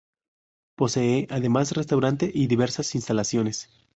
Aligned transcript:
Posee 0.77 1.27
además 1.29 1.73
restaurante, 1.73 2.31
y 2.33 2.47
diversas 2.47 2.95
instalaciones. 2.95 3.69